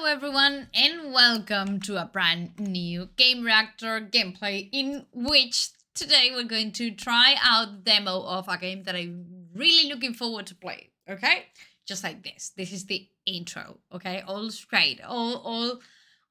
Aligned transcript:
Hello 0.00 0.12
everyone 0.12 0.68
and 0.74 1.12
welcome 1.12 1.80
to 1.80 2.00
a 2.00 2.04
brand 2.04 2.52
new 2.60 3.08
Game 3.16 3.42
Reactor 3.42 4.00
gameplay 4.00 4.68
in 4.70 5.04
which 5.12 5.70
today 5.92 6.30
we're 6.32 6.44
going 6.44 6.70
to 6.74 6.92
try 6.92 7.34
out 7.42 7.84
the 7.84 7.90
demo 7.90 8.22
of 8.22 8.46
a 8.46 8.56
game 8.58 8.84
that 8.84 8.94
I'm 8.94 9.48
really 9.56 9.92
looking 9.92 10.14
forward 10.14 10.46
to 10.46 10.54
play, 10.54 10.90
okay? 11.10 11.46
Just 11.84 12.04
like 12.04 12.22
this. 12.22 12.52
This 12.56 12.72
is 12.72 12.86
the 12.86 13.08
intro, 13.26 13.78
okay? 13.92 14.22
All 14.24 14.50
straight, 14.50 15.00
all 15.04 15.38
all 15.38 15.80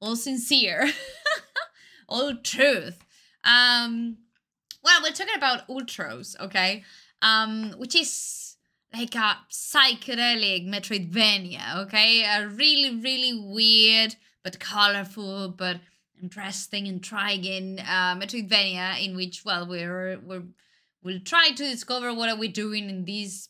all 0.00 0.16
sincere. 0.16 0.90
all 2.08 2.36
truth. 2.36 3.04
Um 3.44 4.16
well, 4.82 5.02
we're 5.02 5.12
talking 5.12 5.36
about 5.36 5.68
Ultros, 5.68 6.40
okay? 6.40 6.84
Um 7.20 7.74
which 7.76 7.94
is 7.94 8.47
like 8.92 9.14
a 9.14 9.38
psychedelic 9.50 10.66
Metroidvania, 10.66 11.76
okay? 11.84 12.24
A 12.24 12.48
really, 12.48 12.96
really 12.96 13.38
weird 13.38 14.16
but 14.42 14.58
colorful 14.58 15.50
but 15.50 15.80
interesting, 16.22 16.86
intriguing 16.86 17.78
uh, 17.80 18.16
Metroidvania 18.16 19.04
in 19.04 19.16
which, 19.16 19.44
well, 19.44 19.66
we're 19.66 20.18
we're 20.20 20.44
we'll 21.02 21.20
try 21.20 21.50
to 21.50 21.70
discover 21.70 22.14
what 22.14 22.28
are 22.28 22.38
we 22.38 22.48
doing 22.48 22.88
in 22.88 23.04
this 23.04 23.48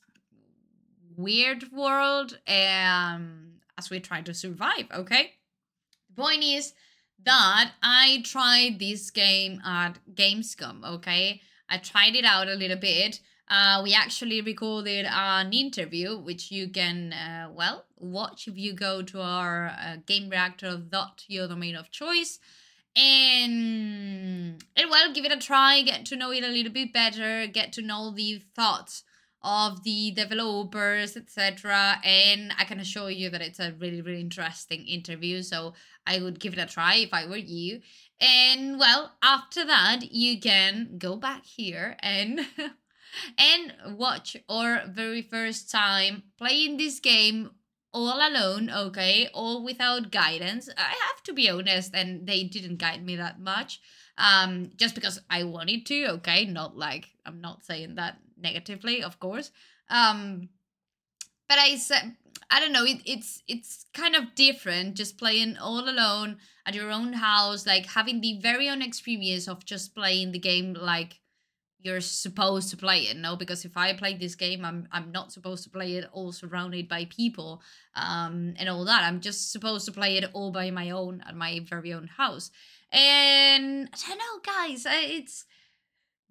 weird 1.16 1.72
world 1.72 2.38
um 2.46 3.54
as 3.76 3.90
we 3.90 4.00
try 4.00 4.20
to 4.22 4.34
survive, 4.34 4.86
okay? 4.92 5.32
The 6.08 6.22
point 6.22 6.42
is 6.42 6.72
that 7.24 7.72
I 7.82 8.22
tried 8.24 8.78
this 8.78 9.10
game 9.10 9.60
at 9.64 9.98
Gamescom, 10.12 10.84
okay? 10.84 11.40
I 11.68 11.78
tried 11.78 12.16
it 12.16 12.24
out 12.24 12.48
a 12.48 12.54
little 12.54 12.76
bit 12.76 13.20
uh, 13.50 13.80
we 13.82 13.94
actually 13.94 14.40
recorded 14.40 15.06
an 15.08 15.52
interview, 15.52 16.18
which 16.18 16.50
you 16.50 16.68
can, 16.68 17.12
uh, 17.12 17.48
well, 17.52 17.84
watch 17.96 18.46
if 18.46 18.56
you 18.56 18.74
go 18.74 19.02
to 19.02 19.20
our 19.20 19.68
uh, 19.68 19.96
Game 20.06 20.28
Reactor 20.28 20.76
dot 20.88 21.24
your 21.28 21.48
domain 21.48 21.74
of 21.76 21.90
choice. 21.90 22.38
And, 22.96 24.62
and 24.76 24.90
well, 24.90 25.12
give 25.12 25.24
it 25.24 25.32
a 25.32 25.38
try, 25.38 25.82
get 25.82 26.04
to 26.06 26.16
know 26.16 26.32
it 26.32 26.44
a 26.44 26.48
little 26.48 26.72
bit 26.72 26.92
better, 26.92 27.46
get 27.46 27.72
to 27.74 27.82
know 27.82 28.10
the 28.10 28.42
thoughts 28.54 29.04
of 29.42 29.84
the 29.84 30.10
developers, 30.10 31.16
etc. 31.16 32.00
And 32.04 32.52
I 32.58 32.64
can 32.64 32.80
assure 32.80 33.10
you 33.10 33.30
that 33.30 33.40
it's 33.40 33.60
a 33.60 33.72
really, 33.78 34.02
really 34.02 34.20
interesting 34.20 34.86
interview. 34.86 35.42
So 35.42 35.74
I 36.06 36.20
would 36.20 36.40
give 36.40 36.54
it 36.54 36.58
a 36.58 36.66
try 36.66 36.96
if 36.96 37.14
I 37.14 37.26
were 37.26 37.36
you. 37.36 37.80
And 38.20 38.78
well, 38.78 39.12
after 39.22 39.64
that, 39.64 40.10
you 40.10 40.40
can 40.40 40.98
go 40.98 41.16
back 41.16 41.44
here 41.44 41.96
and 42.00 42.40
and 43.38 43.96
watch 43.98 44.36
our 44.48 44.82
very 44.88 45.22
first 45.22 45.70
time 45.70 46.24
playing 46.36 46.76
this 46.76 47.00
game 47.00 47.50
all 47.92 48.16
alone, 48.16 48.70
okay, 48.70 49.28
all 49.32 49.64
without 49.64 50.10
guidance. 50.10 50.68
I 50.76 50.82
have 50.82 51.22
to 51.24 51.32
be 51.32 51.48
honest, 51.48 51.94
and 51.94 52.26
they 52.26 52.44
didn't 52.44 52.76
guide 52.76 53.04
me 53.04 53.16
that 53.16 53.40
much. 53.40 53.80
Um, 54.18 54.72
just 54.76 54.94
because 54.94 55.20
I 55.30 55.44
wanted 55.44 55.86
to, 55.86 56.06
okay, 56.14 56.44
not 56.44 56.76
like 56.76 57.08
I'm 57.24 57.40
not 57.40 57.64
saying 57.64 57.94
that 57.94 58.18
negatively, 58.36 59.02
of 59.02 59.18
course. 59.20 59.50
Um, 59.88 60.48
but 61.48 61.58
I 61.58 61.76
said 61.76 62.16
I 62.50 62.60
don't 62.60 62.72
know, 62.72 62.84
it, 62.84 63.02
it's 63.04 63.42
it's 63.46 63.86
kind 63.92 64.16
of 64.16 64.34
different 64.34 64.94
just 64.94 65.18
playing 65.18 65.58
all 65.58 65.88
alone 65.88 66.38
at 66.64 66.74
your 66.74 66.90
own 66.90 67.12
house, 67.14 67.66
like 67.66 67.86
having 67.86 68.20
the 68.20 68.38
very 68.40 68.68
own 68.68 68.80
experience 68.80 69.48
of 69.48 69.64
just 69.64 69.94
playing 69.94 70.32
the 70.32 70.38
game 70.38 70.74
like 70.74 71.20
you're 71.80 72.00
supposed 72.00 72.70
to 72.70 72.76
play 72.76 73.02
it 73.02 73.16
no? 73.16 73.36
Because 73.36 73.64
if 73.64 73.76
i 73.76 73.92
play 73.92 74.14
this 74.14 74.34
game 74.34 74.64
i'm 74.64 74.88
i'm 74.92 75.12
not 75.12 75.32
supposed 75.32 75.64
to 75.64 75.70
play 75.70 75.96
it 75.96 76.08
all 76.12 76.32
surrounded 76.32 76.88
by 76.88 77.04
people 77.06 77.62
um 77.94 78.54
and 78.58 78.68
all 78.68 78.84
that. 78.84 79.04
I'm 79.04 79.20
just 79.20 79.52
supposed 79.52 79.86
to 79.86 79.92
play 79.92 80.16
it 80.16 80.30
all 80.32 80.50
by 80.50 80.70
my 80.70 80.90
own 80.90 81.22
at 81.26 81.34
my 81.34 81.60
very 81.68 81.92
own 81.92 82.08
house. 82.08 82.50
And 82.90 83.88
i 83.92 84.08
don't 84.08 84.18
know 84.18 84.40
guys 84.44 84.86
it's 84.88 85.44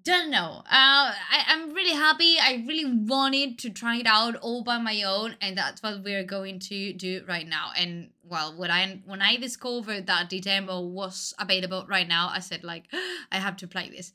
don't 0.03 0.31
know. 0.31 0.63
Uh 0.65 1.11
I, 1.35 1.43
i'm 1.47 1.71
really 1.71 1.95
happy. 1.95 2.37
I 2.39 2.63
really 2.65 2.85
wanted 2.85 3.59
to 3.59 3.69
try 3.69 3.97
it 3.97 4.07
out 4.07 4.35
all 4.37 4.63
by 4.63 4.77
my 4.77 5.03
own 5.03 5.35
and 5.41 5.57
that's 5.57 5.83
what 5.83 6.03
we're 6.03 6.23
going 6.23 6.59
to 6.59 6.93
do 6.93 7.23
right 7.27 7.47
now. 7.47 7.71
And 7.77 8.11
well 8.29 8.53
when 8.57 8.71
i 8.71 9.01
when 9.05 9.21
i 9.21 9.37
discovered 9.37 10.07
that 10.07 10.29
the 10.29 10.39
demo 10.39 10.81
was 10.81 11.33
available 11.39 11.85
right 11.87 12.07
now 12.07 12.29
i 12.33 12.39
said 12.39 12.63
like 12.63 12.85
i 13.31 13.37
have 13.37 13.57
to 13.57 13.67
play 13.67 13.89
this 13.89 14.11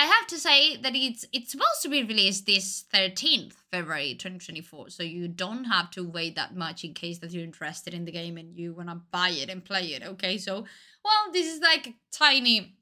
I 0.00 0.02
have 0.02 0.28
to 0.28 0.38
say 0.38 0.76
that 0.76 0.94
it's 0.94 1.24
it's 1.32 1.50
supposed 1.50 1.82
to 1.82 1.88
be 1.88 2.04
released 2.04 2.46
this 2.46 2.84
13th 2.94 3.54
February 3.72 4.14
2024, 4.14 4.90
so 4.90 5.02
you 5.02 5.26
don't 5.26 5.64
have 5.64 5.90
to 5.90 6.08
wait 6.08 6.36
that 6.36 6.54
much 6.54 6.84
in 6.84 6.94
case 6.94 7.18
that 7.18 7.32
you're 7.32 7.42
interested 7.42 7.92
in 7.92 8.04
the 8.04 8.12
game 8.12 8.36
and 8.36 8.56
you 8.56 8.74
want 8.74 8.90
to 8.90 9.00
buy 9.10 9.30
it 9.30 9.50
and 9.50 9.64
play 9.64 9.86
it, 9.86 10.04
okay? 10.04 10.38
So, 10.38 10.64
well, 11.04 11.32
this 11.32 11.52
is 11.52 11.60
like 11.60 11.88
a 11.88 11.94
tiny 12.12 12.76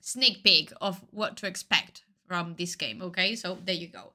sneak 0.00 0.42
peek 0.42 0.72
of 0.80 1.04
what 1.12 1.36
to 1.36 1.46
expect 1.46 2.02
from 2.26 2.56
this 2.58 2.74
game, 2.74 3.02
okay? 3.02 3.36
So, 3.36 3.58
there 3.64 3.76
you 3.76 3.86
go. 3.86 4.14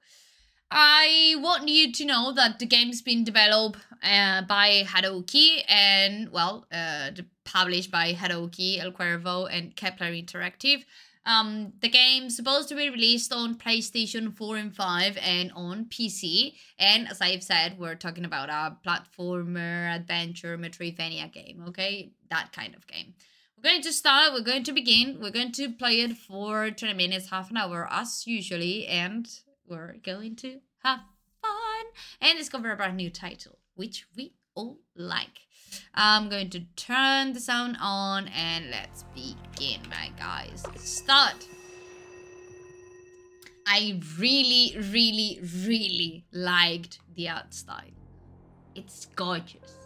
I 0.70 1.36
want 1.38 1.70
you 1.70 1.94
to 1.94 2.06
know 2.06 2.34
that 2.34 2.60
the 2.60 2.66
game's 2.66 3.02
been 3.02 3.24
developed 3.24 3.80
uh, 4.04 4.42
by 4.42 4.84
Hadoque 4.86 5.64
and, 5.70 6.30
well, 6.30 6.66
uh, 6.74 7.12
published 7.46 7.90
by 7.90 8.14
Hadoque, 8.14 8.80
El 8.80 8.92
Cuervo, 8.92 9.48
and 9.50 9.74
Kepler 9.78 10.12
Interactive. 10.12 10.84
Um, 11.26 11.74
the 11.82 11.90
game's 11.90 12.36
supposed 12.36 12.68
to 12.70 12.76
be 12.76 12.90
released 12.90 13.32
on 13.32 13.56
PlayStation 13.56 14.36
4 14.36 14.58
and 14.58 14.76
5 14.76 15.18
and 15.22 15.52
on 15.56 15.86
PC. 15.86 16.56
And 16.78 17.08
as 17.08 17.22
I've 17.22 17.44
said, 17.44 17.80
we're 17.80 17.96
talking 17.96 18.26
about 18.26 18.50
a 18.50 18.78
platformer, 18.86 19.96
adventure, 19.96 20.58
Metroidvania 20.58 21.32
game, 21.32 21.64
okay? 21.70 22.12
That 22.30 22.52
kind 22.52 22.76
of 22.76 22.86
game. 22.88 23.14
We're 23.58 23.70
going 23.70 23.82
to 23.84 23.94
start, 23.94 24.34
we're 24.34 24.42
going 24.42 24.64
to 24.64 24.74
begin, 24.74 25.20
we're 25.22 25.32
going 25.32 25.54
to 25.54 25.72
play 25.72 26.02
it 26.02 26.18
for 26.18 26.70
20 26.70 26.94
minutes, 26.94 27.30
half 27.30 27.50
an 27.50 27.56
hour, 27.56 27.88
as 27.90 28.28
usually, 28.28 28.86
and 28.88 29.26
we're 29.66 29.96
going 30.04 30.36
to 30.38 30.60
have 30.84 31.00
fun 31.42 31.86
and 32.20 32.38
discover 32.38 32.72
a 32.72 32.76
brand 32.76 32.98
new 32.98 33.10
title, 33.10 33.60
which 33.76 34.06
we 34.18 34.34
all 34.56 34.80
like. 34.96 35.48
I'm 35.94 36.30
going 36.30 36.50
to 36.52 36.62
turn 36.76 37.34
the 37.34 37.40
sound 37.40 37.78
on 37.80 38.28
and 38.30 38.70
let's 38.70 39.04
begin, 39.14 39.82
my 39.90 40.12
guys. 40.18 40.64
Start. 40.78 41.48
I 43.66 44.00
really, 44.20 44.76
really, 44.78 45.40
really 45.66 46.26
liked 46.32 47.00
the 47.16 47.30
art 47.30 47.54
style. 47.54 47.92
It's 48.76 49.08
gorgeous. 49.16 49.83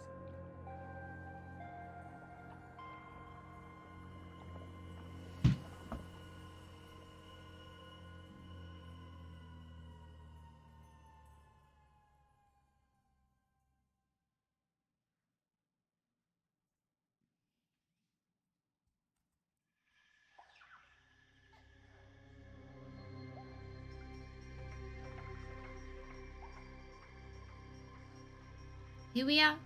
Here 29.18 29.26
we 29.26 29.40
are. 29.40 29.56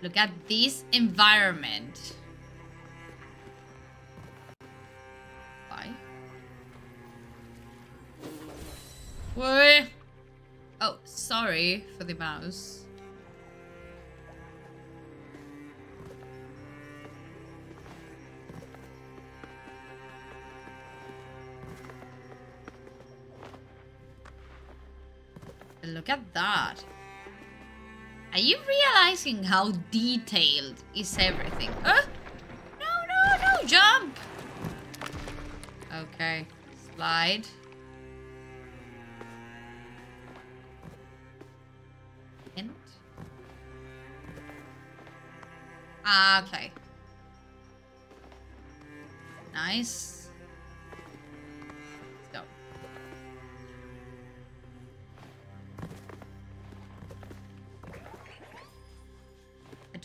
Look 0.00 0.16
at 0.16 0.30
this 0.48 0.86
environment. 0.92 2.14
Why? 5.68 5.90
What? 9.34 9.88
Oh, 10.80 10.96
sorry 11.04 11.84
for 11.98 12.04
the 12.04 12.14
mouse. 12.14 12.83
Look 25.86 26.08
at 26.08 26.32
that. 26.32 26.76
Are 28.32 28.38
you 28.38 28.58
realizing 28.66 29.44
how 29.44 29.70
detailed 29.90 30.82
is 30.94 31.16
everything? 31.18 31.70
Huh? 31.82 32.02
No, 32.80 32.86
no, 33.08 33.62
no, 33.62 33.66
jump! 33.66 34.18
Okay, 35.94 36.46
slide. 36.94 37.46
Hint. 42.56 42.72
Ah, 46.04 46.42
okay. 46.42 46.72
Nice. 49.52 50.13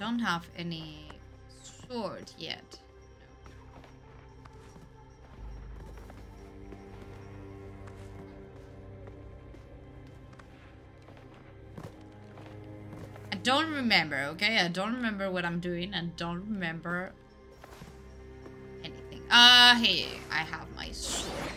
Don't 0.09 0.19
have 0.19 0.47
any 0.57 1.07
sword 1.61 2.31
yet. 2.35 2.79
I 13.31 13.35
don't 13.43 13.71
remember, 13.71 14.17
okay? 14.31 14.57
I 14.57 14.67
don't 14.69 14.93
remember 14.95 15.29
what 15.29 15.45
I'm 15.45 15.59
doing. 15.59 15.93
I 15.93 16.05
don't 16.17 16.43
remember 16.49 17.11
anything. 18.83 19.21
Ah, 19.29 19.73
uh, 19.73 19.75
hey, 19.75 20.07
I 20.31 20.37
have 20.37 20.67
my 20.75 20.89
sword. 20.89 21.53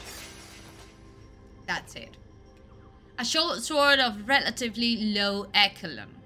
That's 1.66 1.94
it. 1.94 2.19
A 3.19 3.25
short 3.25 3.62
sword 3.62 3.99
of 3.99 4.28
relatively 4.28 5.14
low 5.14 5.46
echelon. 5.54 6.22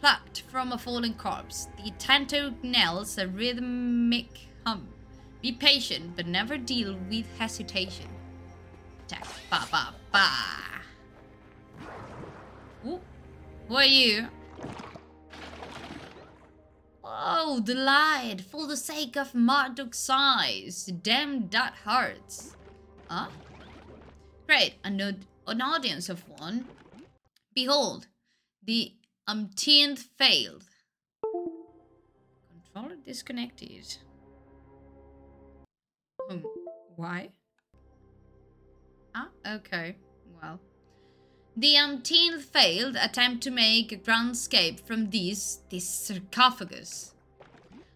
Plucked 0.00 0.42
from 0.48 0.72
a 0.72 0.78
fallen 0.78 1.14
corpse, 1.14 1.68
the 1.76 1.90
tanto 1.98 2.54
knells 2.62 3.18
a 3.18 3.28
rhythmic 3.28 4.48
hum. 4.66 4.88
Be 5.42 5.52
patient, 5.52 6.16
but 6.16 6.26
never 6.26 6.56
deal 6.56 6.98
with 7.10 7.26
hesitation. 7.38 8.08
Attack. 9.06 9.26
Ba 9.50 9.66
ba 9.70 9.94
ba. 10.10 10.28
Ooh. 12.86 13.00
Who 13.68 13.76
are 13.76 13.84
you? 13.84 14.28
Oh, 17.04 17.60
the 17.60 17.74
light! 17.74 18.40
For 18.40 18.66
the 18.66 18.76
sake 18.76 19.16
of 19.16 19.34
Marduk's 19.34 19.98
size. 19.98 20.86
Damn, 21.02 21.48
that 21.48 21.74
hurts. 21.84 22.56
Huh? 23.08 23.28
Great, 24.46 24.74
an, 24.82 25.00
an 25.46 25.60
audience 25.60 26.08
of 26.08 26.28
one. 26.40 26.66
Behold, 27.54 28.06
the 28.64 28.94
umpteenth 29.30 30.08
failed. 30.18 30.64
Controller 32.72 32.96
disconnected. 33.06 33.96
Um, 36.28 36.44
why? 36.96 37.28
Ah, 39.14 39.28
okay. 39.46 39.94
Well. 40.42 40.58
The 41.56 41.76
umpteenth 41.76 42.44
failed 42.44 42.96
attempt 42.96 43.44
to 43.44 43.52
make 43.52 43.92
a 43.92 43.96
groundscape 43.96 44.80
from 44.80 45.10
this, 45.10 45.60
this 45.70 45.88
sarcophagus. 45.88 47.14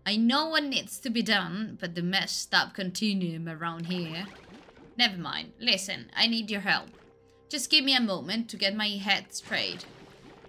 I 0.06 0.14
know 0.14 0.50
what 0.50 0.62
needs 0.62 1.00
to 1.00 1.10
be 1.10 1.22
done, 1.22 1.78
but 1.80 1.96
the 1.96 2.02
mess 2.02 2.30
stop 2.30 2.74
continuum 2.74 3.48
around 3.48 3.86
here. 3.86 4.26
Never 4.96 5.18
mind. 5.18 5.52
Listen, 5.58 6.10
I 6.14 6.28
need 6.28 6.48
your 6.48 6.60
help. 6.60 6.90
Just 7.48 7.70
give 7.70 7.84
me 7.84 7.96
a 7.96 8.00
moment 8.00 8.48
to 8.50 8.56
get 8.56 8.76
my 8.76 8.86
head 8.86 9.34
straight. 9.34 9.84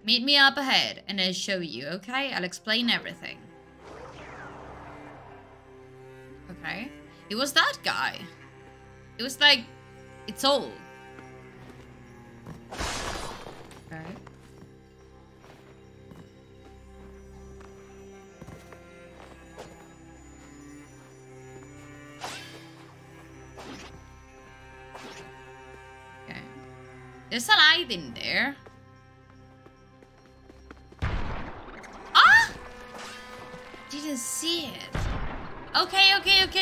Meet 0.06 0.24
me 0.24 0.38
up 0.38 0.56
ahead 0.56 1.02
and 1.08 1.20
I'll 1.20 1.34
show 1.34 1.58
you, 1.58 1.88
okay? 1.88 2.32
I'll 2.32 2.44
explain 2.44 2.92
everything. 2.92 3.40
Okay. 6.52 6.92
It 7.28 7.36
was 7.36 7.54
that 7.54 7.78
guy. 7.84 8.20
It 9.18 9.24
was 9.24 9.40
like... 9.40 9.62
It's 10.28 10.46
old. 10.46 10.72
Okay. 12.72 14.06
Okay. 26.30 26.42
There's 27.32 27.50
a 27.50 27.54
light 27.54 27.88
in 27.90 28.14
there. 28.14 28.56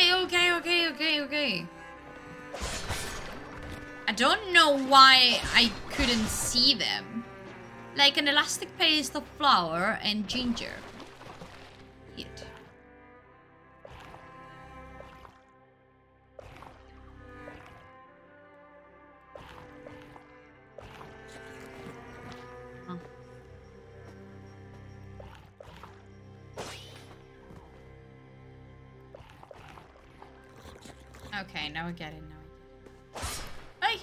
Okay, 0.04 0.52
okay, 0.52 0.52
okay, 0.52 0.88
okay, 0.88 1.20
okay. 1.22 1.66
I 4.06 4.12
don't 4.12 4.52
know 4.52 4.76
why 4.76 5.40
I 5.54 5.72
couldn't 5.90 6.28
see 6.28 6.74
them. 6.74 7.24
Like 7.96 8.18
an 8.18 8.28
elastic 8.28 8.76
paste 8.76 9.16
of 9.16 9.24
flour 9.38 9.98
and 10.02 10.28
ginger. 10.28 10.76
Now 31.84 31.90
I 31.90 31.92
get 31.92 32.14
it. 32.14 32.22
Now 32.30 32.36
I 33.14 33.20
get 33.20 33.28
it. 33.28 34.00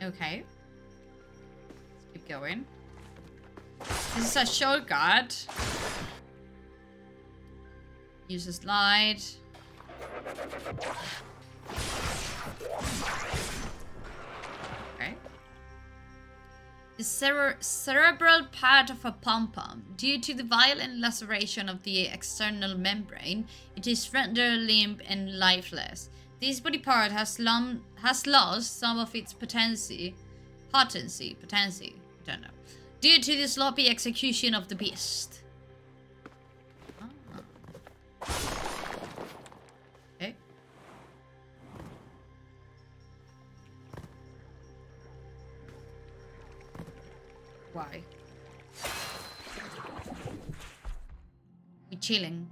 Hey! 0.00 0.06
Okay. 0.06 0.42
Let's 0.42 2.12
keep 2.12 2.28
going. 2.28 2.64
This 4.16 4.26
is 4.30 4.36
a 4.36 4.46
shortcut. 4.46 5.46
Use 8.26 8.46
a 8.48 8.52
slide. 8.52 9.22
The 16.98 17.04
cere 17.04 17.56
cerebral 17.60 18.48
part 18.50 18.90
of 18.90 19.04
a 19.04 19.12
pom-pom. 19.12 19.84
Due 19.96 20.20
to 20.20 20.34
the 20.34 20.42
violent 20.42 20.98
laceration 20.98 21.68
of 21.68 21.84
the 21.84 22.08
external 22.08 22.76
membrane, 22.76 23.46
it 23.76 23.86
is 23.86 24.12
rendered 24.12 24.58
limp 24.62 25.02
and 25.06 25.38
lifeless. 25.38 26.10
This 26.40 26.58
body 26.58 26.78
part 26.78 27.12
has, 27.12 27.38
lum 27.38 27.84
has 28.02 28.26
lost 28.26 28.80
some 28.80 28.98
of 28.98 29.14
its 29.14 29.32
potency, 29.32 30.16
potency, 30.72 31.36
potency, 31.40 31.94
don't 32.26 32.40
know, 32.40 32.48
due 33.00 33.20
to 33.20 33.36
the 33.36 33.46
sloppy 33.46 33.88
execution 33.88 34.52
of 34.52 34.66
the 34.66 34.74
beast. 34.74 35.44
Why? 47.78 48.02
We 51.88 51.96
chilling. 51.98 52.48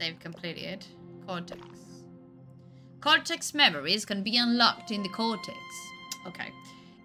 Save 0.00 0.18
completed. 0.18 0.84
Cortex. 1.24 1.62
Cortex 3.00 3.54
memories 3.54 4.04
can 4.04 4.24
be 4.24 4.36
unlocked 4.36 4.90
in 4.90 5.04
the 5.04 5.08
cortex. 5.10 5.56
Okay. 6.26 6.50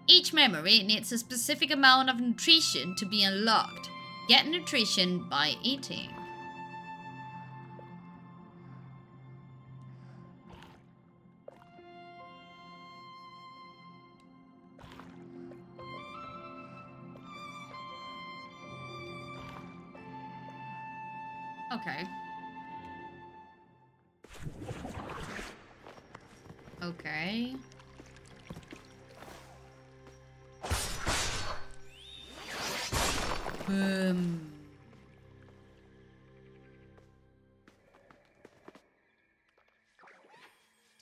Each 0.08 0.32
memory 0.32 0.82
needs 0.82 1.12
a 1.12 1.18
specific 1.18 1.70
amount 1.70 2.10
of 2.10 2.18
nutrition 2.18 2.96
to 2.96 3.06
be 3.06 3.22
unlocked. 3.22 3.88
Get 4.26 4.48
nutrition 4.48 5.28
by 5.30 5.54
eating. 5.62 6.10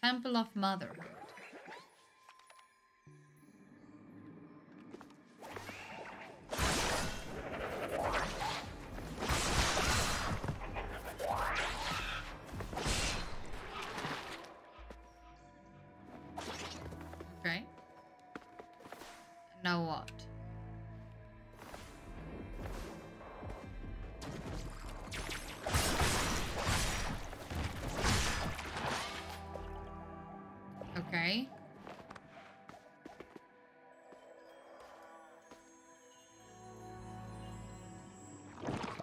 Temple 0.02 0.36
of 0.36 0.54
Motherhood. 0.54 1.21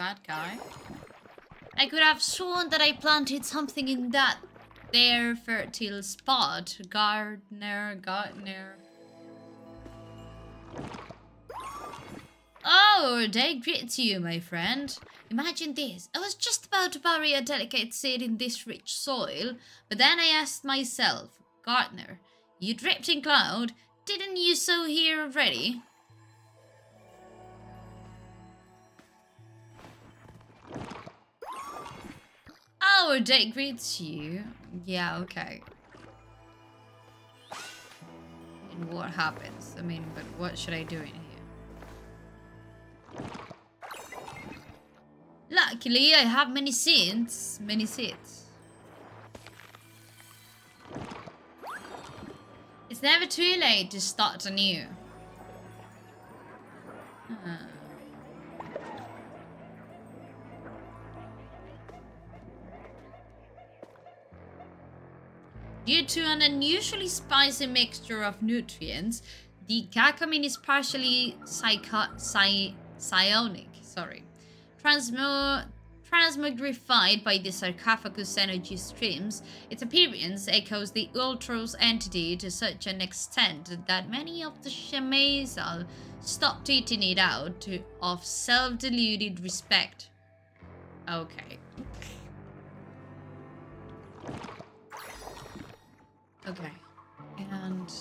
That 0.10 0.26
guy. 0.26 0.58
I 1.78 1.88
could 1.88 2.02
have 2.02 2.22
sworn 2.22 2.70
that 2.70 2.82
I 2.82 2.94
planted 2.94 3.46
something 3.46 3.88
in 3.88 4.10
that 4.10 4.38
there 4.92 5.36
fertile 5.36 6.02
spot. 6.02 6.78
Gardener, 6.90 7.96
gardener. 8.02 8.76
Oh, 12.66 13.28
day 13.30 13.60
greets 13.60 14.00
you, 14.00 14.20
my 14.20 14.40
friend. 14.40 14.98
Imagine 15.30 15.76
this. 15.76 16.10
I 16.16 16.20
was 16.20 16.34
just 16.34 16.66
about 16.66 16.92
to 16.94 17.00
bury 17.00 17.34
a 17.34 17.42
delicate 17.42 17.94
seed 17.94 18.22
in 18.24 18.38
this 18.38 18.66
rich 18.66 18.98
soil, 18.98 19.58
but 19.88 20.00
then 20.00 20.20
I 20.20 20.26
asked 20.26 20.66
myself, 20.66 21.30
Gardener, 21.64 22.20
you 22.58 22.74
dripped 22.74 23.10
in 23.10 23.22
cloud, 23.22 23.74
didn't 24.06 24.38
you 24.38 24.56
sow 24.56 24.86
here 24.86 25.22
already? 25.22 25.84
Our 32.98 33.20
day 33.20 33.50
greets 33.50 34.00
you. 34.02 34.44
Yeah, 34.86 35.20
okay. 35.20 35.62
And 38.72 38.94
what 38.94 39.10
happens? 39.12 39.76
I 39.78 39.82
mean, 39.82 40.06
but 40.16 40.24
what 40.38 40.58
should 40.58 40.74
I 40.74 40.84
do 40.84 40.98
in 40.98 41.06
here? 41.08 41.20
Luckily, 45.50 46.14
I 46.14 46.20
have 46.20 46.54
many 46.54 46.72
seeds. 46.72 47.60
Many 47.62 47.86
seeds. 47.86 48.46
It's 52.90 53.02
never 53.02 53.26
too 53.26 53.56
late 53.60 53.92
to 53.92 54.02
start 54.02 54.46
anew. 54.46 54.86
Uh. 57.30 57.79
Due 65.90 66.06
to 66.06 66.22
an 66.22 66.44
unusually 66.44 67.08
spicy 67.08 67.66
mixture 67.66 68.22
of 68.22 68.44
nutrients, 68.44 69.24
the 69.66 69.88
Kakamin 69.90 70.44
is 70.44 70.56
partially 70.56 71.36
psycho- 71.46 72.16
psionic, 72.16 73.70
sorry, 73.82 74.24
transmo 74.84 75.66
transmogrified 76.08 77.24
by 77.24 77.40
the 77.40 77.50
sarcophagus 77.50 78.38
energy 78.38 78.78
streams, 78.78 79.42
its 79.72 79.82
appearance 79.82 80.48
echoes 80.48 80.92
the 80.92 81.10
Ultros 81.16 81.74
entity 81.80 82.38
to 82.38 82.52
such 82.52 82.86
an 82.86 83.02
extent 83.02 83.76
that 83.88 84.12
many 84.12 84.44
of 84.44 84.62
the 84.62 84.70
Shamazal 84.70 85.88
stopped 86.22 86.70
eating 86.70 87.02
it 87.02 87.18
out 87.18 87.62
to, 87.62 87.80
of 88.00 88.24
self-deluded 88.24 89.40
respect. 89.40 90.10
Okay. 91.10 91.58
Okay. 96.48 96.72
And... 97.38 97.94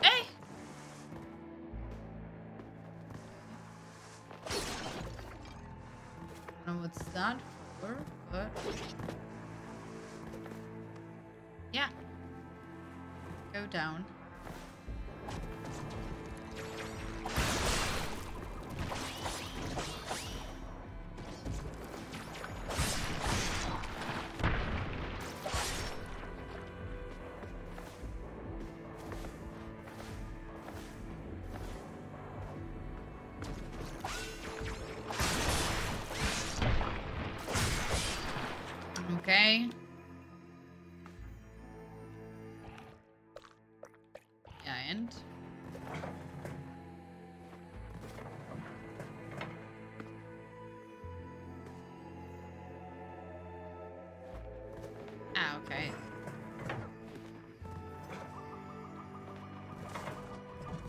Hey! 0.00 0.26
And 6.66 6.80
what's 6.80 7.02
that 7.12 7.38
for? 7.80 7.96
What? 8.30 8.50
Yeah. 11.72 11.88
Go 13.52 13.66
down. 13.66 14.04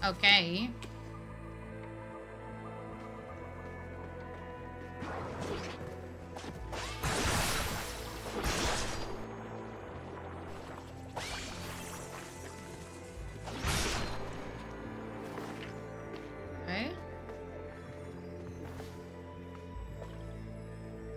Okay. 0.06 0.70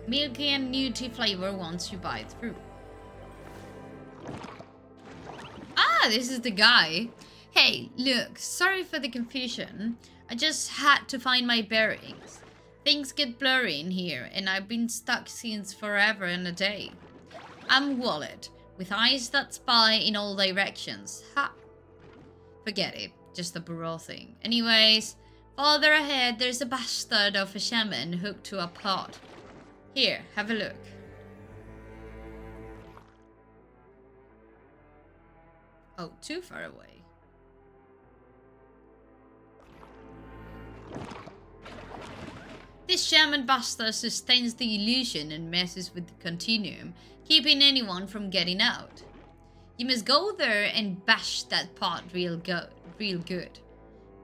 Milky 0.09 0.49
and 0.49 0.73
nutty 0.73 1.11
flavor 1.11 1.52
once 1.52 1.92
you 1.92 1.99
bite 1.99 2.33
through. 2.40 2.54
Ah, 5.76 6.07
this 6.09 6.30
is 6.30 6.40
the 6.40 6.50
guy. 6.50 7.11
Hey, 7.60 7.90
look, 7.96 8.38
sorry 8.38 8.84
for 8.84 9.00
the 9.00 9.08
confusion. 9.08 9.96
I 10.30 10.36
just 10.36 10.70
had 10.70 11.08
to 11.08 11.18
find 11.18 11.44
my 11.44 11.60
bearings. 11.60 12.40
Things 12.84 13.10
get 13.10 13.40
blurry 13.40 13.80
in 13.80 13.90
here, 13.90 14.30
and 14.32 14.48
I've 14.48 14.68
been 14.68 14.88
stuck 14.88 15.28
since 15.28 15.72
forever 15.72 16.24
and 16.24 16.46
a 16.46 16.52
day. 16.52 16.92
I'm 17.68 17.98
Wallet, 17.98 18.48
with 18.76 18.92
eyes 18.92 19.30
that 19.30 19.54
spy 19.54 19.94
in 19.94 20.14
all 20.14 20.36
directions. 20.36 21.24
Ha! 21.34 21.50
Forget 22.64 22.96
it, 22.96 23.10
just 23.34 23.56
a 23.56 23.60
burrow 23.60 23.98
thing. 23.98 24.36
Anyways, 24.42 25.16
farther 25.56 25.94
ahead 25.94 26.38
there's 26.38 26.60
a 26.60 26.66
bastard 26.66 27.34
of 27.34 27.56
a 27.56 27.58
shaman 27.58 28.12
hooked 28.12 28.44
to 28.44 28.62
a 28.62 28.68
pot. 28.68 29.18
Here, 29.94 30.20
have 30.36 30.52
a 30.52 30.54
look. 30.54 30.76
Oh, 35.98 36.12
too 36.22 36.40
far 36.40 36.62
away. 36.62 36.98
This 42.87 43.04
shaman 43.04 43.45
buster 43.45 43.92
sustains 43.92 44.54
the 44.54 44.75
illusion 44.75 45.30
and 45.30 45.50
messes 45.50 45.95
with 45.95 46.07
the 46.07 46.14
continuum, 46.21 46.95
keeping 47.25 47.61
anyone 47.61 48.07
from 48.07 48.30
getting 48.30 48.62
out. 48.62 49.02
You 49.76 49.87
must 49.87 50.07
go 50.07 50.33
there 50.33 50.71
and 50.75 51.04
bash 51.04 51.42
that 51.45 51.76
pot 51.76 52.04
real 52.12 52.38
good, 52.38 52.68
real 52.99 53.18
good. 53.18 53.59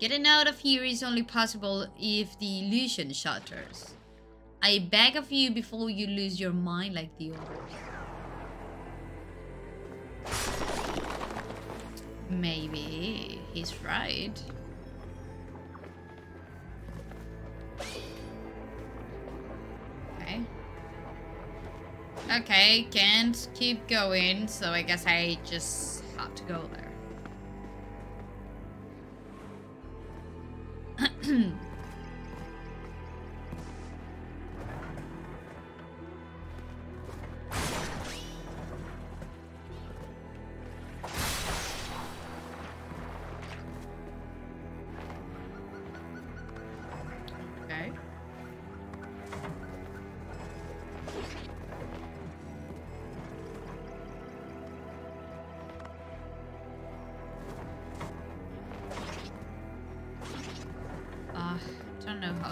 Getting 0.00 0.26
out 0.26 0.49
of 0.49 0.59
here 0.59 0.83
is 0.83 1.02
only 1.02 1.23
possible 1.23 1.87
if 2.00 2.38
the 2.38 2.64
illusion 2.64 3.12
shatters. 3.12 3.94
I 4.62 4.78
beg 4.78 5.14
of 5.14 5.30
you 5.30 5.50
before 5.50 5.90
you 5.90 6.06
lose 6.06 6.40
your 6.40 6.52
mind 6.52 6.94
like 6.94 7.16
the 7.18 7.33
others. 7.33 7.71
Maybe 12.30 13.40
he's 13.52 13.75
right. 13.85 14.42
Okay, 22.36 22.88
can't 22.90 23.48
keep 23.54 23.86
going, 23.86 24.48
so 24.48 24.70
I 24.70 24.82
guess 24.82 25.06
I 25.06 25.38
just 25.44 26.02
have 26.16 26.34
to 26.34 26.42
go 26.44 26.68
there. 31.28 31.52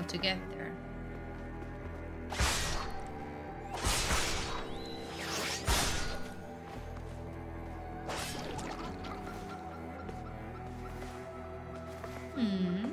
how 0.02 0.08
to 0.08 0.18
get 0.18 0.38
there. 0.50 0.72
Hmm. 12.34 12.90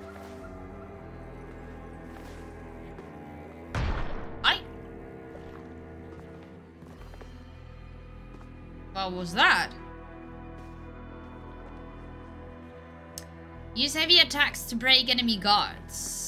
I. 4.44 4.60
What 8.94 9.14
was 9.14 9.34
that? 9.34 9.72
Use 13.76 13.96
heavy 13.96 14.20
attacks 14.20 14.64
to 14.64 14.76
break 14.76 15.10
enemy 15.10 15.38
guards. 15.38 16.19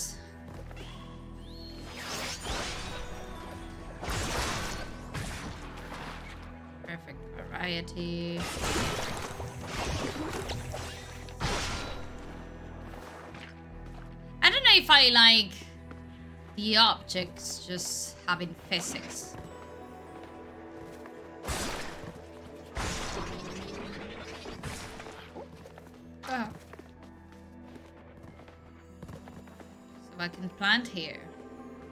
Variety. 7.71 8.39
I 14.41 14.49
don't 14.49 14.63
know 14.63 14.75
if 14.75 14.89
I 14.89 15.09
like 15.09 15.51
the 16.55 16.77
objects 16.77 17.65
just 17.67 18.17
having 18.27 18.53
physics. 18.69 19.35
Oh. 26.29 26.49
So 30.01 30.19
I 30.19 30.27
can 30.27 30.49
plant 30.49 30.87
here 30.87 31.19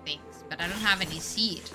things, 0.05 0.43
but 0.49 0.59
I 0.61 0.67
don't 0.67 0.77
have 0.79 1.01
any 1.01 1.19
seed. 1.19 1.69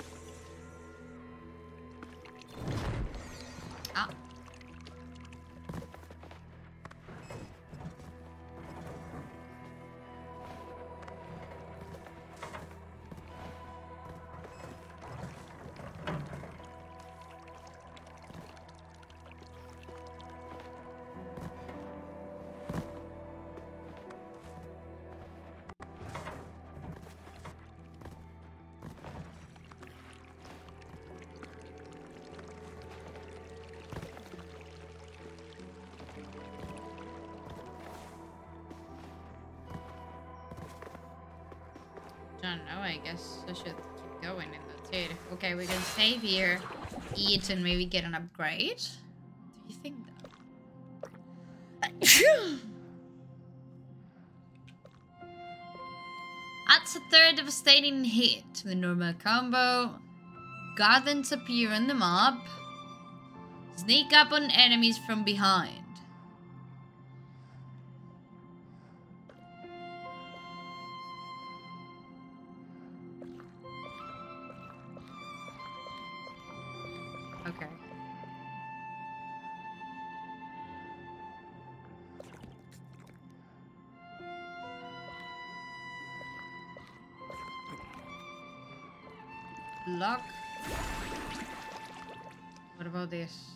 Don't 42.45 42.65
know, 42.65 42.81
I 42.81 42.99
guess 43.03 43.39
I 43.47 43.53
should 43.53 43.65
keep 43.65 44.21
going 44.21 44.47
and 44.47 44.63
that's 44.69 44.89
it. 44.91 45.11
Okay, 45.33 45.55
we 45.55 45.65
can 45.65 45.81
save 45.81 46.21
here, 46.21 46.59
eat, 47.15 47.49
and 47.49 47.63
maybe 47.63 47.85
get 47.85 48.03
an 48.03 48.13
upgrade. 48.13 48.77
Do 48.77 49.73
you 49.73 49.75
think 49.75 49.95
that? 51.81 51.91
Adds 56.67 56.95
a 56.95 56.99
third 57.11 57.35
devastating 57.37 58.03
hit 58.03 58.43
to 58.55 58.67
the 58.67 58.75
normal 58.75 59.13
combo. 59.13 59.99
Goblins 60.75 61.31
appear 61.31 61.71
on 61.71 61.87
the 61.87 61.93
mob. 61.93 62.39
Sneak 63.75 64.11
up 64.13 64.31
on 64.31 64.49
enemies 64.51 64.97
from 64.97 65.23
behind. 65.23 65.84
About 93.05 93.11
this? 93.11 93.51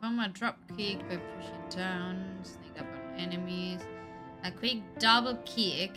From 0.00 0.18
a 0.18 0.28
drop 0.30 0.58
kick 0.76 0.98
by 1.08 1.18
pushing 1.18 1.52
down, 1.70 2.40
sneak 2.42 2.80
up 2.80 2.86
on 2.86 3.20
enemies. 3.20 3.82
A 4.42 4.50
quick 4.50 4.78
double 4.98 5.36
kick. 5.44 5.92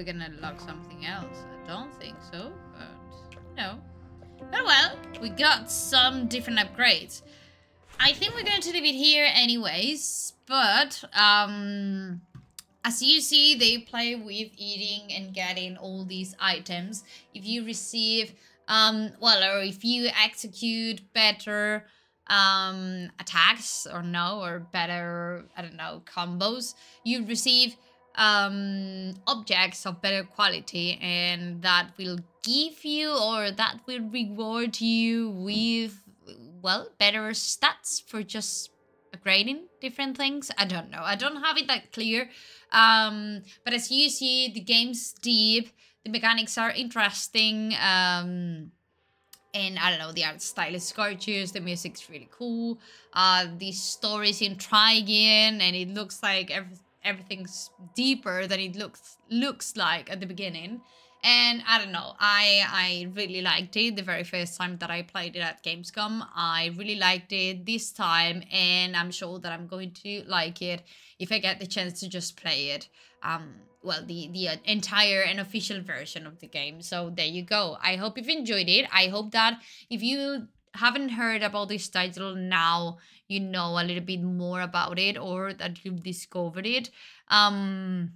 We 0.00 0.06
can 0.06 0.22
unlock 0.22 0.58
something 0.60 1.04
else. 1.04 1.44
I 1.62 1.66
don't 1.68 1.92
think 2.00 2.16
so, 2.32 2.50
but 2.72 3.38
no. 3.54 3.78
But 4.50 4.64
well, 4.64 4.96
we 5.20 5.28
got 5.28 5.70
some 5.70 6.26
different 6.26 6.58
upgrades. 6.58 7.20
I 7.98 8.14
think 8.14 8.34
we're 8.34 8.44
going 8.44 8.62
to 8.62 8.72
leave 8.72 8.86
it 8.86 8.94
here 8.94 9.28
anyways, 9.30 10.32
but 10.46 11.04
um 11.12 12.22
as 12.82 13.02
you 13.02 13.20
see, 13.20 13.56
they 13.56 13.76
play 13.76 14.14
with 14.14 14.48
eating 14.56 15.14
and 15.14 15.34
getting 15.34 15.76
all 15.76 16.06
these 16.06 16.34
items. 16.40 17.04
If 17.34 17.44
you 17.44 17.66
receive 17.66 18.32
um 18.68 19.10
well 19.20 19.44
or 19.44 19.62
if 19.62 19.84
you 19.84 20.08
execute 20.18 21.12
better 21.12 21.84
um 22.26 23.10
attacks 23.20 23.86
or 23.86 24.02
no 24.02 24.40
or 24.40 24.60
better 24.60 25.44
I 25.58 25.60
don't 25.60 25.76
know 25.76 26.00
combos, 26.06 26.72
you 27.04 27.26
receive 27.26 27.76
um 28.16 29.14
objects 29.26 29.86
of 29.86 30.02
better 30.02 30.24
quality 30.24 30.98
and 31.00 31.62
that 31.62 31.90
will 31.96 32.18
give 32.42 32.84
you 32.84 33.10
or 33.10 33.50
that 33.50 33.80
will 33.86 34.00
reward 34.10 34.80
you 34.80 35.30
with 35.30 35.98
well 36.62 36.88
better 36.98 37.30
stats 37.30 38.02
for 38.04 38.22
just 38.22 38.70
upgrading 39.14 39.60
different 39.80 40.16
things? 40.16 40.50
I 40.58 40.64
don't 40.64 40.90
know. 40.90 41.02
I 41.02 41.16
don't 41.16 41.42
have 41.42 41.56
it 41.56 41.66
that 41.68 41.92
clear. 41.92 42.30
Um 42.72 43.42
but 43.64 43.72
as 43.72 43.90
you 43.90 44.08
see 44.08 44.50
the 44.52 44.60
game's 44.60 45.12
deep 45.12 45.70
the 46.04 46.10
mechanics 46.10 46.56
are 46.58 46.70
interesting 46.70 47.74
um 47.80 48.72
and 49.52 49.78
I 49.78 49.90
don't 49.90 49.98
know, 49.98 50.12
the 50.12 50.24
art 50.24 50.40
style 50.42 50.74
is 50.74 50.92
gorgeous, 50.92 51.50
the 51.50 51.60
music's 51.60 52.08
really 52.08 52.28
cool, 52.30 52.78
uh, 53.12 53.46
the 53.58 53.72
story's 53.72 54.40
intriguing, 54.42 55.60
and 55.60 55.74
it 55.74 55.88
looks 55.88 56.22
like 56.22 56.50
every, 56.50 56.76
everything's 57.04 57.70
deeper 57.94 58.46
than 58.46 58.60
it 58.60 58.76
looks 58.76 59.18
looks 59.30 59.76
like 59.76 60.10
at 60.10 60.20
the 60.20 60.26
beginning. 60.26 60.82
And 61.22 61.62
I 61.68 61.78
don't 61.78 61.92
know, 61.92 62.14
I 62.18 62.64
I 62.66 63.08
really 63.14 63.42
liked 63.42 63.76
it 63.76 63.96
the 63.96 64.02
very 64.02 64.24
first 64.24 64.56
time 64.56 64.78
that 64.78 64.90
I 64.90 65.02
played 65.02 65.36
it 65.36 65.40
at 65.40 65.62
Gamescom. 65.62 66.26
I 66.34 66.72
really 66.76 66.96
liked 66.96 67.32
it 67.32 67.66
this 67.66 67.92
time, 67.92 68.42
and 68.50 68.96
I'm 68.96 69.10
sure 69.10 69.38
that 69.40 69.52
I'm 69.52 69.66
going 69.66 69.92
to 70.04 70.22
like 70.26 70.62
it 70.62 70.82
if 71.18 71.30
I 71.30 71.38
get 71.38 71.60
the 71.60 71.66
chance 71.66 72.00
to 72.00 72.08
just 72.08 72.36
play 72.36 72.70
it. 72.70 72.88
Um, 73.22 73.56
well, 73.82 74.04
the 74.04 74.30
the 74.32 74.48
uh, 74.48 74.56
entire 74.64 75.22
and 75.22 75.40
official 75.40 75.82
version 75.82 76.26
of 76.26 76.40
the 76.40 76.46
game. 76.46 76.80
So 76.80 77.10
there 77.14 77.26
you 77.26 77.42
go. 77.42 77.76
I 77.82 77.96
hope 77.96 78.16
you've 78.16 78.28
enjoyed 78.28 78.68
it. 78.68 78.86
I 78.92 79.08
hope 79.08 79.32
that 79.32 79.60
if 79.90 80.02
you 80.02 80.48
haven't 80.74 81.10
heard 81.10 81.42
about 81.42 81.68
this 81.68 81.88
title 81.88 82.34
now 82.34 82.98
you 83.28 83.40
know 83.40 83.78
a 83.78 83.84
little 83.84 84.02
bit 84.02 84.22
more 84.22 84.60
about 84.60 84.98
it 84.98 85.18
or 85.18 85.52
that 85.52 85.84
you've 85.84 86.02
discovered 86.02 86.66
it 86.66 86.90
um 87.28 88.12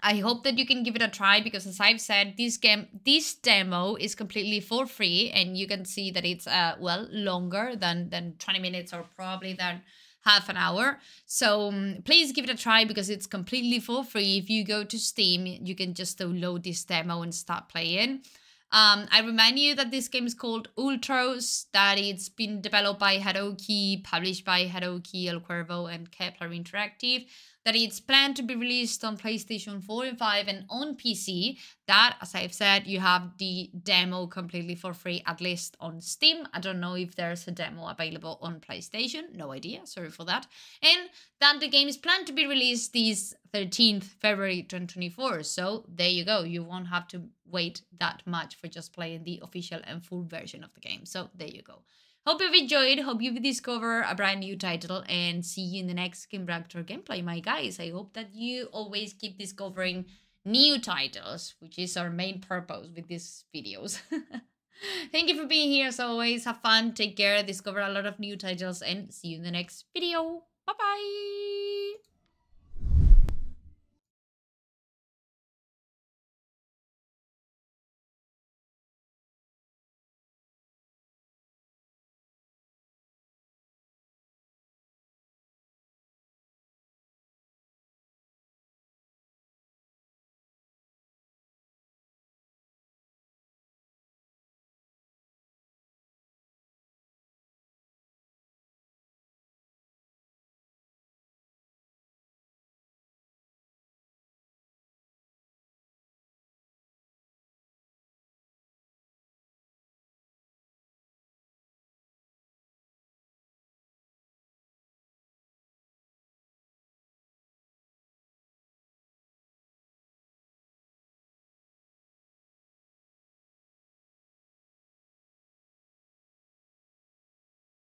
i 0.00 0.16
hope 0.16 0.44
that 0.44 0.58
you 0.58 0.66
can 0.66 0.82
give 0.82 0.94
it 0.94 1.02
a 1.02 1.08
try 1.08 1.40
because 1.40 1.66
as 1.66 1.80
i've 1.80 2.00
said 2.00 2.34
this 2.36 2.56
game 2.56 2.86
this 3.04 3.34
demo 3.34 3.96
is 3.96 4.14
completely 4.14 4.60
for 4.60 4.86
free 4.86 5.30
and 5.34 5.56
you 5.56 5.66
can 5.66 5.84
see 5.84 6.10
that 6.10 6.24
it's 6.24 6.46
uh 6.46 6.74
well 6.80 7.08
longer 7.10 7.74
than 7.74 8.08
than 8.10 8.34
20 8.38 8.58
minutes 8.60 8.92
or 8.92 9.04
probably 9.16 9.52
than 9.52 9.82
half 10.24 10.48
an 10.48 10.56
hour. 10.56 10.98
So 11.26 11.68
um, 11.68 11.96
please 12.04 12.32
give 12.32 12.44
it 12.44 12.50
a 12.50 12.56
try 12.56 12.84
because 12.84 13.10
it's 13.10 13.26
completely 13.26 13.80
for 13.80 14.04
free. 14.04 14.38
If 14.38 14.50
you 14.50 14.64
go 14.64 14.84
to 14.84 14.98
Steam, 14.98 15.46
you 15.46 15.74
can 15.74 15.94
just 15.94 16.18
download 16.18 16.64
this 16.64 16.84
demo 16.84 17.22
and 17.22 17.34
start 17.34 17.68
playing. 17.68 18.22
Um, 18.70 19.06
I 19.10 19.22
remind 19.24 19.58
you 19.58 19.74
that 19.76 19.90
this 19.90 20.08
game 20.08 20.26
is 20.26 20.34
called 20.34 20.68
Ultros, 20.76 21.66
that 21.72 21.98
it's 21.98 22.28
been 22.28 22.60
developed 22.60 23.00
by 23.00 23.18
Hadoque, 23.18 24.04
published 24.04 24.44
by 24.44 24.66
Hadoque, 24.66 25.26
El 25.26 25.40
Cuervo, 25.40 25.92
and 25.92 26.10
Kepler 26.10 26.50
Interactive 26.50 27.26
that 27.68 27.76
it's 27.76 28.00
planned 28.00 28.34
to 28.34 28.42
be 28.42 28.56
released 28.56 29.04
on 29.04 29.18
PlayStation 29.18 29.82
4 29.82 30.06
and 30.06 30.18
5 30.18 30.48
and 30.48 30.64
on 30.70 30.96
PC. 30.96 31.58
That, 31.86 32.16
as 32.22 32.34
I've 32.34 32.54
said, 32.54 32.86
you 32.86 32.98
have 32.98 33.36
the 33.36 33.70
demo 33.82 34.26
completely 34.26 34.74
for 34.74 34.94
free, 34.94 35.22
at 35.26 35.42
least 35.42 35.76
on 35.78 36.00
Steam. 36.00 36.48
I 36.54 36.60
don't 36.60 36.80
know 36.80 36.94
if 36.94 37.14
there's 37.14 37.46
a 37.46 37.50
demo 37.50 37.88
available 37.88 38.38
on 38.40 38.60
PlayStation. 38.60 39.34
No 39.34 39.52
idea. 39.52 39.86
Sorry 39.86 40.08
for 40.08 40.24
that. 40.24 40.46
And 40.82 41.10
that 41.40 41.60
the 41.60 41.68
game 41.68 41.88
is 41.88 41.98
planned 41.98 42.26
to 42.28 42.32
be 42.32 42.46
released 42.46 42.94
this 42.94 43.34
13th 43.52 44.04
February 44.04 44.62
2024. 44.62 45.42
So 45.42 45.84
there 45.88 46.08
you 46.08 46.24
go. 46.24 46.42
You 46.42 46.62
won't 46.62 46.88
have 46.88 47.08
to 47.08 47.22
wait 47.46 47.82
that 47.98 48.22
much 48.26 48.56
for 48.56 48.68
just 48.68 48.92
playing 48.92 49.24
the 49.24 49.40
official 49.42 49.80
and 49.84 50.04
full 50.04 50.24
version 50.24 50.64
of 50.64 50.72
the 50.74 50.80
game. 50.80 51.04
So 51.04 51.30
there 51.34 51.48
you 51.48 51.62
go. 51.62 51.82
Hope 52.26 52.42
you've 52.42 52.54
enjoyed. 52.54 52.98
Hope 52.98 53.22
you've 53.22 53.42
discovered 53.42 54.04
a 54.06 54.14
brand 54.14 54.40
new 54.40 54.56
title 54.56 55.02
and 55.08 55.44
see 55.44 55.62
you 55.62 55.80
in 55.80 55.86
the 55.86 55.94
next 55.94 56.26
Game 56.26 56.44
Reactor 56.44 56.82
gameplay, 56.84 57.24
my 57.24 57.40
guys. 57.40 57.80
I 57.80 57.90
hope 57.90 58.12
that 58.14 58.34
you 58.34 58.66
always 58.66 59.14
keep 59.14 59.38
discovering 59.38 60.04
new 60.44 60.78
titles, 60.78 61.54
which 61.60 61.78
is 61.78 61.96
our 61.96 62.10
main 62.10 62.40
purpose 62.40 62.88
with 62.94 63.08
these 63.08 63.44
videos. 63.54 64.00
Thank 65.10 65.28
you 65.28 65.40
for 65.40 65.46
being 65.46 65.70
here 65.70 65.88
as 65.88 66.00
always. 66.00 66.44
Have 66.44 66.60
fun, 66.60 66.92
take 66.92 67.16
care, 67.16 67.42
discover 67.42 67.80
a 67.80 67.90
lot 67.90 68.06
of 68.06 68.20
new 68.20 68.36
titles, 68.36 68.82
and 68.82 69.12
see 69.12 69.28
you 69.28 69.38
in 69.38 69.42
the 69.42 69.50
next 69.50 69.86
video. 69.94 70.42
Bye 70.66 70.74
bye. 70.78 72.17